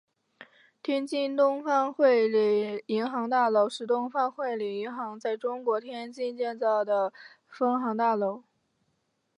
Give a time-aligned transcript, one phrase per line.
[0.81, 7.13] 天津东方汇理银行大楼是东方汇理银行在中国天津建造的
[7.47, 8.43] 分行大楼。